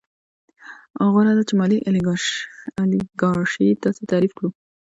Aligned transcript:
غوره 1.11 1.33
ده 1.37 1.43
چې 1.47 1.53
مالي 1.59 1.77
الیګارشي 1.89 3.67
داسې 3.83 4.01
تعریف 4.11 4.31
کړو 4.37 4.49